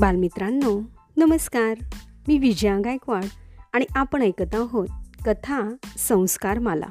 बालमित्रांनो 0.00 0.82
नमस्कार. 1.16 1.74
मी 2.28 2.38
विजया 2.38 2.78
गायकवाड 2.84 3.24
आणि 3.72 3.84
आपण 3.94 4.22
ऐकत 4.22 4.54
आहोत 4.54 4.88
कथा 5.26 5.74
संस्कार 5.98 6.58
माला 6.58 6.86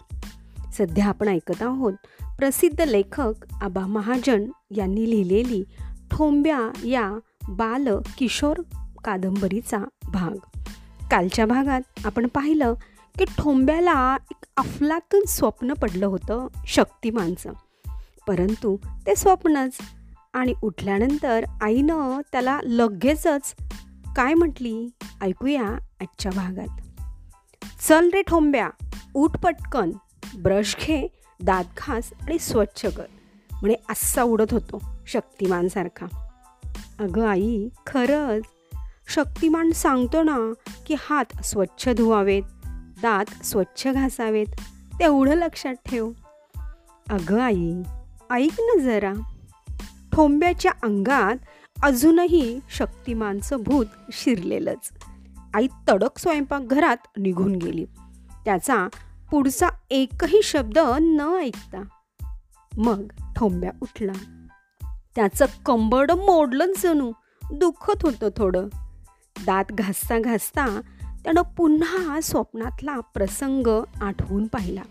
सध्या 0.73 1.05
आपण 1.05 1.27
ऐकत 1.27 1.61
आहोत 1.61 1.93
प्रसिद्ध 2.37 2.81
लेखक 2.81 3.33
आबा 3.61 3.87
महाजन 3.87 4.45
यांनी 4.71 5.09
लिहिलेली 5.09 5.63
ठोंब्या 6.11 6.87
या 6.87 7.11
बाल 7.49 7.87
किशोर 8.17 8.61
कादंबरीचा 9.03 9.77
भाग. 10.03 10.59
कालच्या 11.11 11.45
भागात 11.45 11.81
आपण 12.05 12.27
पाहिलं 12.27 12.73
की 13.19 13.25
ठोंब्याला 13.25 14.17
एक 14.31 14.45
अफलातून 14.57 15.25
स्वप्न 15.25 15.73
पडलं 15.73 16.05
होतं 16.05 16.47
शक्तिमानचं. 16.67 17.49
परंतु 18.27 18.77
ते 19.07 19.15
स्वप्नच 19.15 19.71
आणि 20.33 20.53
उठल्यानंतर 20.61 21.45
आईनं 21.61 22.21
त्याला 22.31 22.59
लगेचच 22.63 23.55
काय 24.15 24.33
म्हटली? 24.33 24.89
ऐकूया 25.21 25.67
आजच्या 26.01 26.31
भागात. 26.35 26.81
चल 27.87 28.09
रे 28.09 28.21
ठोंब्या 28.21 28.69
उठ 29.13 29.37
पटकन 29.37 29.91
ब्रश 30.37 30.75
घे 30.79 31.07
दात 31.43 31.63
घास 31.77 32.13
आणि 32.21 32.39
स्वच्छ 32.39 32.85
कर. 32.85 33.05
म्हणे 33.51 33.75
असा 33.89 34.23
उडत 34.23 34.53
होतो 34.53 34.83
शक्तिमानसारखा. 35.07 36.05
अगं 36.99 37.27
आई 37.27 37.69
खरंच. 37.87 38.43
शक्तिमान 39.07 39.71
सांगतो 39.71 40.23
ना 40.23 40.53
की 40.85 40.95
हात 40.99 41.45
स्वच्छ 41.45 41.89
धुवावेत 41.89 42.43
दात 43.01 43.45
स्वच्छ 43.45 43.87
घासावेत 43.87 44.47
तेवढं 44.99 45.35
लक्षात 45.35 45.73
ठेव. 45.73 46.11
अगं 47.09 47.41
आई 47.41 47.81
ऐक 48.31 48.53
ना 48.59 48.79
जरा. 48.79 49.13
ठोंब्याच्या 50.13 50.71
अंगात 50.83 51.35
अजूनही 51.83 52.59
शक्तिमानचं 52.69 53.57
भूत 53.59 53.85
शिरलेलंच. 54.11 54.89
आई 55.53 55.67
तडक 55.89 56.19
स्वयंपाकघरात 56.19 56.97
निघून 57.17 57.55
गेली. 57.55 57.85
त्याचा 58.45 58.87
पुढचा 59.31 59.67
एकही 59.89 60.41
शब्द 60.43 60.79
न 61.01 61.37
ऐकता 61.41 61.83
मग 62.77 63.07
ठोंब्या 63.35 63.71
उठला. 63.81 64.45
त्याचं 65.15 65.45
कंबड 65.65 66.11
मोडलंच 66.11 66.83
जणू 66.83 67.11
दुखत 67.53 68.03
होतं 68.03 68.29
थोडं. 68.37 68.67
दात 69.45 69.65
घासता 69.71 70.19
घासता 70.19 70.81
त्यानं 71.23 71.41
पुन्हा 71.41 72.21
स्वप्नातला 72.21 72.99
प्रसंग 72.99 73.83
आठवून 74.01 74.47
पाहिला. 74.47 74.81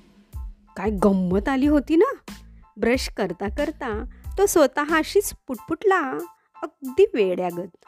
काय 0.77 0.91
गंमत 0.91 1.49
आली 1.49 1.67
होती 1.67 1.97
ना? 1.97 2.33
ब्रश 2.77 3.09
करता 3.09 3.49
करता 3.49 4.05
तो 4.39 4.47
स्वतःशीच 4.47 5.33
पुटपुटला 5.47 6.19
अगदी 6.63 7.07
वेड्यागत 7.15 7.85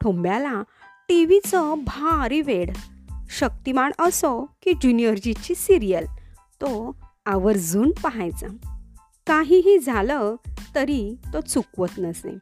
ठोंब्याला 0.00 0.62
टी 1.08 1.24
व्हीचं 1.24 1.74
भारी 1.74 2.40
वेड. 2.40 2.70
शक्तिमान 3.30 3.92
असो 3.98 4.44
की 4.62 4.72
ज्युनियरजीची 4.72 5.54
सिरियल 5.54 6.06
तो 6.54 6.96
आवर्जून 7.26 7.90
पाहायचा. 7.90 8.46
काहीही 9.26 9.78
झालं 9.78 10.34
तरी 10.74 11.16
तो 11.32 11.40
चुकवत 11.40 11.88
नसे 11.98 12.38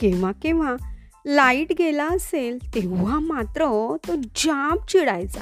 केव्हा 0.00 0.32
केव्हा 0.32 0.74
लाइट 1.26 1.72
गेला 1.78 2.06
असेल 2.06 2.74
तेव्हा 2.74 3.18
मात्र 3.18 3.96
तो 4.08 4.16
जाम 4.16 4.76
चिडायचा 4.88 5.40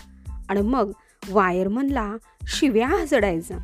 आणि 0.48 0.60
मग 0.60 0.92
वायरमनला 1.30 2.14
शिव्या 2.46 2.88
हजडायचा. 2.88 3.58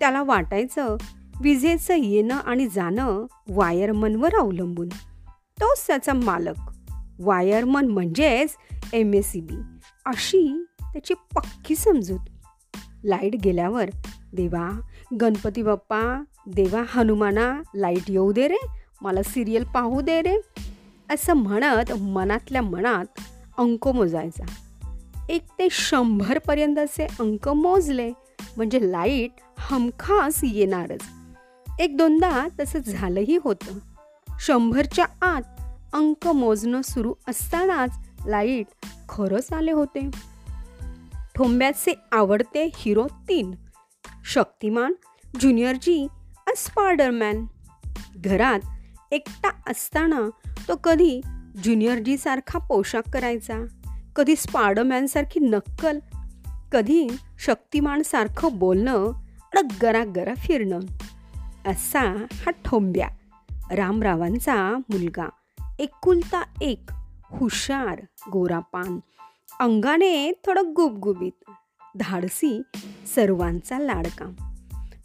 त्याला 0.00 0.22
वाटायचं 0.22 0.96
विजेचं 1.42 1.94
येणं 1.94 2.34
आणि 2.34 2.66
जाणं 2.66 3.26
वायरमनवर 3.48 4.34
अवलंबून. 4.34 4.88
तोच 5.60 5.86
त्याचा 5.86 6.12
मालक. 6.12 6.70
वायरमन 7.20 7.86
म्हणजेच 7.86 8.50
एम 8.92 9.14
एस 9.14 9.30
सी 9.30 9.40
बी 9.40 9.54
अशी 10.06 10.66
त्याची 10.80 11.14
पक्की 11.14 11.76
समजूत. 11.76 12.20
लाइट 13.04 13.36
गेल्यावर 13.44 13.90
देवा 14.32 14.80
गणपती 15.20 15.62
बाप्पा 15.62 16.24
देवा 16.46 16.82
हनुमाना 16.88 17.62
लाइट 17.74 18.10
येऊ 18.10 18.32
दे 18.32 18.48
रे 18.48 18.66
मला 19.02 19.22
सिरियल 19.22 19.64
पाहू 19.64 20.00
दे 20.00 20.22
रे 20.22 20.36
असं 21.10 21.34
म्हणत 21.34 21.92
मनातल्या 21.92 22.62
मनात 22.62 23.20
अंक 23.58 23.88
मोजायचा. 23.88 24.44
एक 25.28 25.42
ते 25.58 25.68
शंभरपर्यंतचे 25.70 27.06
अंक 27.20 27.48
मोजले 27.48 28.10
म्हणजे 28.56 28.92
लाइट 28.92 29.30
हमखास 29.58 30.40
येणारच. 30.42 31.02
एक 31.80 31.96
दोनदा 31.96 32.48
तसं 32.60 32.78
झालंही 32.78 33.36
होतं. 33.36 33.78
शंभरच्या 34.40 35.06
आत 35.22 35.42
अंक 35.92 36.28
मोजणं 36.28 36.82
सुरू 36.82 37.14
असतानाच 37.28 37.98
लाइट 38.26 38.66
खरंच 39.08 39.52
आले 39.52 39.72
होते. 39.72 40.10
ठोंब्याचे 41.34 41.94
आवडते 42.12 42.70
हिरो 42.76 43.06
तीन 43.28 43.54
शक्तिमान 44.24 44.92
ज्युनियरजी 45.40 46.06
आणि 46.36 46.54
स्पायडरमॅन. 46.56 47.46
घरात 48.16 48.60
एकटा 49.12 49.48
असताना 49.70 50.20
तो 50.68 50.76
कधी 50.76 51.20
ज्युनियरजीसारखा 51.62 52.58
पोशाख 52.58 53.02
करायचा 53.12 53.54
कधी 54.16 54.36
स्पायडरमॅनसारखी 54.36 55.40
नक्कल 55.40 55.98
कधी 56.72 57.08
शक्तिमानसारखं 57.38 58.48
बोलणं 58.52 59.12
आणि 59.54 59.68
गरा 59.82 60.04
गरा 60.04 60.34
फिरणं. 60.34 60.80
असा 61.66 62.26
हा 62.32 62.50
ठोंब्या. 62.64 63.08
रामरावांचा 63.70 64.76
मुलगा. 64.76 65.28
एकुलता 65.78 66.42
एक 66.60 66.90
हुशार 67.22 68.00
गोरापान. 68.32 68.98
अंगाने 69.60 70.32
थोडं 70.46 70.72
गुबगुबीत. 70.76 71.50
धाडसी 71.96 72.62
सर्वांचा 73.14 73.78
लाडका. 73.78 74.52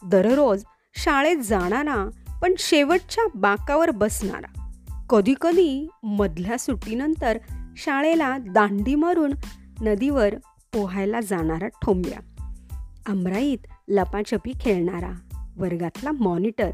दररोज 0.05 0.63
शाळेत 0.95 1.37
जाणारा 1.37 2.09
पण 2.41 2.53
शेवटच्या 2.59 3.23
बाकावर 3.35 3.91
बसणारा. 3.91 4.69
कधीकधी 5.09 5.89
मधल्या 6.03 6.59
सुट्टीनंतर 6.59 7.37
शाळेला 7.77 8.37
दांडी 8.37 8.95
मारून 8.95 9.33
नदीवर 9.81 10.35
पोहायला 10.73 11.21
जाणारा 11.21 11.67
ठोंब्या. 11.67 12.47
अमराईत 13.07 13.57
लपाछपी 13.87 14.51
खेळणारा. 14.61 15.28
वर्गातला 15.59 16.11
मॉनिटर. 16.11 16.71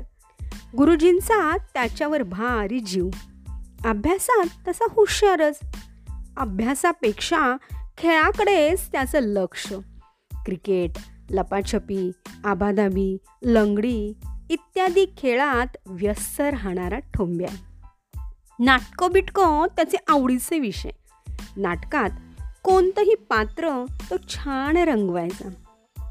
गुरुजींचा 0.77 1.57
त्याच्यावर 1.57 2.23
भारी 2.23 2.79
जीव. 2.79 3.09
अभ्यासात 3.85 4.45
तसा 4.67 4.85
हुशारच. 4.89 5.59
अभ्यासापेक्षा 6.37 7.57
खेळाकडेच 7.97 8.91
त्याचं 8.91 9.19
लक्ष. 9.19 9.73
क्रिकेट 10.45 10.91
लपाछपी 11.29 12.11
आबाधाबी 12.43 13.17
लंगडी 13.43 14.13
इत्यादी 14.49 15.05
खेळात 15.17 15.67
व्यस्त 15.85 16.41
राहणारा 16.41 16.99
ठोंब्या. 16.99 17.55
नाटकं 18.59 19.11
बिटकं 19.11 19.65
त्याचे 19.75 19.97
आवडीचे 20.07 20.59
विषय. 20.59 20.89
नाटकात 21.57 22.09
कोणतंही 22.63 23.15
पात्र 23.15 23.85
तो 24.09 24.15
छान 24.29 24.77
रंगवायचा. 24.77 25.49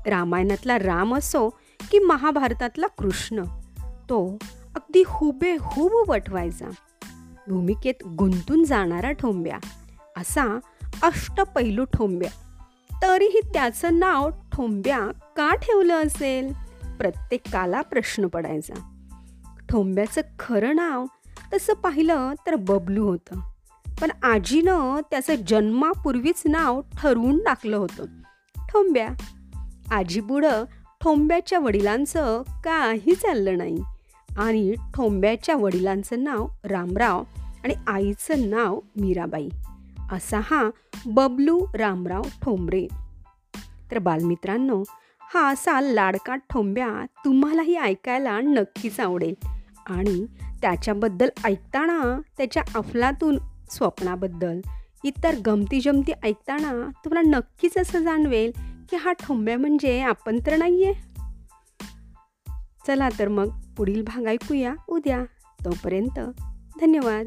रामायणातला 0.06 0.78
राम 0.78 1.16
असो 1.16 1.58
की 1.90 1.98
महाभारतातला 1.98 2.86
कृष्ण 2.86 3.42
तो 3.78 4.38
अगदी 4.74 5.02
हुबेहूब 5.06 6.10
वटवायचा. 6.10 6.66
भूमिकेत 7.48 8.06
गुंतून 8.06 8.64
जाणारा 8.64 9.12
ठोंब्या 9.12 9.58
असा 10.16 10.58
अष्टपैलू 11.02 11.84
ठोंब्या. 11.84 12.30
तरीही 13.02 13.40
त्याचं 13.54 13.98
नाव 13.98 14.30
ठोंब्या 14.52 14.98
का 15.36 15.54
ठेवलं 15.54 15.94
असेल? 15.94 16.52
प्रत्येकाला 16.98 17.82
प्रश्न 17.82 18.26
पडायचा. 18.26 18.74
ठोंब्याचं 19.68 20.20
खरं 20.38 20.76
नाव 20.76 21.04
तसं 21.52 21.74
पाहिलं 21.74 22.32
तर 22.46 22.54
बबलू 22.54 23.08
होतं. 23.08 23.40
पण 24.00 24.10
आजीनं 24.22 25.00
त्याचं 25.10 25.34
जन्मापूर्वीच 25.34 26.42
नाव 26.46 26.80
ठरवून 26.80 27.38
टाकलं 27.38 27.76
होतं. 27.76 28.04
ठोंब्या 28.56 29.08
आजी 29.92 30.20
बुडं 30.20 30.64
ठोंब्याच्या 31.04 31.58
वडिलांचं 31.58 32.42
काही 32.64 33.14
चाललं 33.14 33.58
नाही. 33.58 33.76
आणि 34.36 34.74
ठोंब्याच्या 34.94 35.56
वडिलांचं 35.56 36.24
नाव 36.24 36.46
रामराव 36.64 37.22
आणि 37.64 37.74
आईचं 37.86 38.50
नाव 38.50 38.80
मीराबाई. 38.96 39.48
असा 40.12 40.40
हा 40.44 40.70
बबलू 41.06 41.66
रामराव 41.74 42.22
ठोंबरे. 42.42 42.86
तर 43.90 43.98
बालमित्रांनो 43.98 44.82
हा 45.34 45.48
असा 45.48 45.80
लाडका 45.80 46.34
ठोंब्या 46.34 47.06
तुम्हालाही 47.24 47.76
ऐकायला 47.76 48.40
नक्कीच 48.40 49.00
आवडेल. 49.00 49.34
आणि 49.86 50.26
त्याच्याबद्दल 50.60 51.28
ऐकताना 51.44 52.20
त्याच्या 52.38 52.62
अफलातून 52.74 53.38
स्वप्नाबद्दल 53.70 54.60
इतर 55.04 55.34
गमती 55.46 55.80
जमती 55.80 56.12
ऐकताना 56.22 56.90
तुम्हाला 57.04 57.36
नक्कीच 57.36 57.78
असं 57.78 57.98
जाणवेल 57.98 58.73
की 58.90 58.96
हा 58.96 59.12
ठोंब्या 59.12 59.58
म्हणजे 59.58 60.00
आपण 60.00 60.38
तर 60.46 60.56
नाही 60.56 60.84
आहे 60.84 61.14
चला 62.86 63.08
तर 63.18 63.28
मग 63.28 63.48
पुढील 63.76 64.02
भाग 64.02 64.26
ऐकूया. 64.26 64.74
उद्या 64.88 65.24
तोपर्यंत 65.64 66.20
धन्यवाद. 66.80 67.26